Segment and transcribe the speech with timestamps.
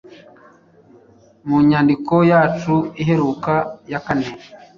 [1.47, 3.53] Mu nyandiko yacu iheruka
[3.91, 4.27] yakane